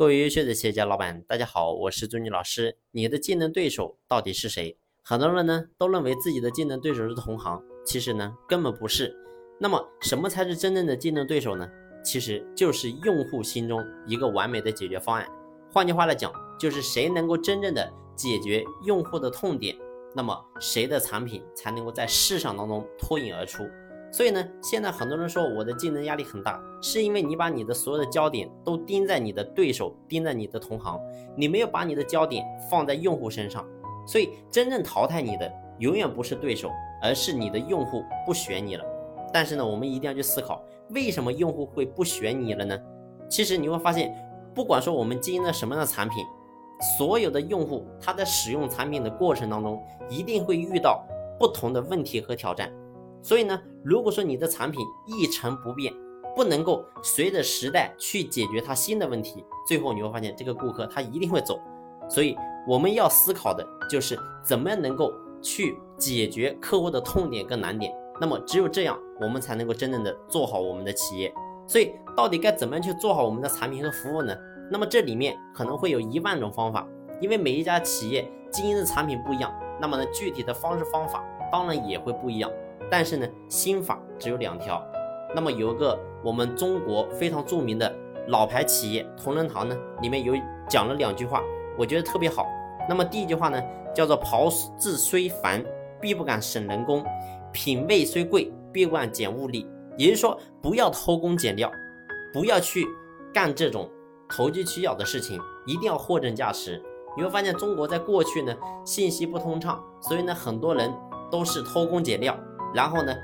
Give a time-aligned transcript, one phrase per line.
[0.00, 2.78] 各位优秀的企业家老板，大家好，我是朱妮老师。
[2.90, 4.78] 你的竞争对手到底是谁？
[5.04, 9.14] 很多人呢都认为自己的竞争对手是同行，其实呢根本不是。
[9.58, 11.68] 那么什么才是真正的竞争对手呢？
[12.02, 15.28] 其实就是用户心中一个完美的解决方案。
[15.70, 19.76] 换句话来讲，就是谁能够真正的解决用户的痛点，
[20.16, 23.64] 那么谁的产品才能够在市场当中脱颖而出。
[24.12, 31.00] 所以呢，现在很多人说我的竞争压力很大，是因为你把你的所有的焦点都盯在你的对手，盯在你的同行，
[31.36, 33.64] 你没有把你的焦点放在用户身上。
[34.06, 38.84] 所以真正淘汰你的永远不是对手，而是你的用户不选你了。
[39.32, 42.76] 但是呢，我们一定要去思考，为什么用户会不选你了呢？
[43.28, 44.12] 其实你会发现，
[44.52, 46.24] 不管说我们经营的什么样的产品，
[46.98, 51.06] 所有的用户他在使用产品的过程当中，一定会遇到
[51.38, 52.72] 不同的问题和挑战。
[53.22, 55.92] 所以呢，如果说你的产品一成不变，
[56.34, 61.60] 不能够随着时代去解决它新的问题，最后你会发现这个顾客他一定会走。
[62.08, 65.12] 所以我们要思考的就是怎么样能够
[65.42, 67.92] 去解决客户的痛点跟难点。
[68.20, 71.32] 那么只有这样，我们才能够真正的做好我们的企业。
[71.66, 74.34] 所以到底该怎么样去做好我们的产品和服务呢？
[74.70, 76.86] 那么这里面可能会有一万种方法，
[77.20, 82.50] 因为每一家企业经营的产品不一样，那么呢具体的方式方法当然也会不一样。
[82.90, 84.82] 但是呢，心法只有两条。
[85.34, 87.94] 那么有个我们中国非常著名的
[88.28, 90.34] 老牌企业同仁堂呢，里面有
[90.68, 91.42] 讲了两句话，
[91.78, 92.46] 我觉得特别好。
[92.88, 93.62] 那么第一句话呢，
[93.94, 95.64] 叫做“炮制虽繁，
[96.00, 97.02] 必不敢省人工；
[97.52, 101.70] 品味虽贵，必不敢减物力。”也就是说，不要偷工减料，
[102.32, 102.86] 不要去
[103.32, 103.88] 干这种
[104.28, 106.82] 投机取巧的事情，一定要货真价实。
[107.16, 110.92] 你会发现，中国在过去呢，信息不通畅，所以呢，很多人
[111.30, 112.36] 都是偷工减料。
[112.74, 113.14] 然后呢，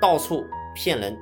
[0.00, 1.18] 到处骗人。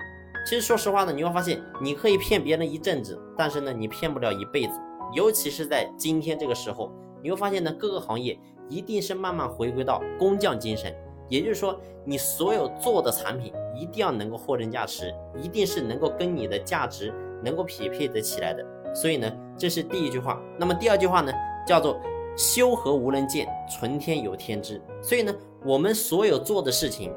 [0.47, 4.79] 其实说实话呢，你会发现，你可以骗别人一阵子，但是呢，你骗不了一辈子。
[5.13, 10.95] 尤其是在今天这个时候，你会发现呢，各个行业一定是慢慢回归到工匠精神。
[11.31, 17.11] 也就是说，你所有做的产品一定要能够货真价实，一定是能够跟你的价值
[17.43, 18.63] 能够匹配得起来的。
[18.95, 20.39] 所以呢，这是第一句话。
[20.59, 21.33] 那么第二句话呢，
[21.67, 21.99] 叫做
[22.37, 24.79] “修何无人见，存天有天知”。
[25.01, 25.35] 所以呢，
[25.65, 27.11] 我们所有做的事情。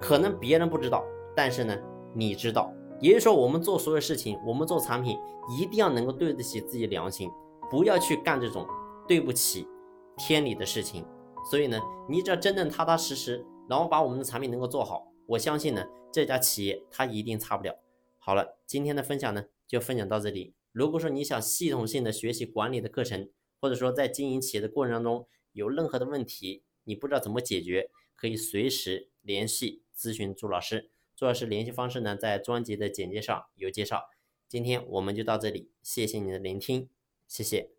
[0.00, 1.76] 可能别人不知道，但是呢，
[2.14, 2.72] 你知道。
[2.98, 5.18] 也就是说，我们做所有事情，我们做产品，
[5.58, 7.30] 一定要能够对得起自己良心，
[7.70, 8.66] 不要去干这种
[9.06, 9.68] 对不起
[10.16, 11.04] 天理的事情。
[11.50, 17.76] 所以呢，你只要真正踏踏实实，然后把我们的产品能够做好，我相信呢，这家企业它一定差不了。
[18.18, 20.54] 好了，今天的分享呢，就分享到这里。
[20.72, 23.28] 如果说你想系统性的学习管理的课程，
[23.60, 29.82] 或者说在经营企业的过程当中有任何的问题，你不知道怎么解决，可以随时联系。
[29.96, 34.10] 咨询朱老师，朱老师联系方式呢，在专辑的简介上有介绍。
[34.48, 36.88] 今天我们就到这里，谢谢你的聆听，
[37.26, 37.75] 谢谢。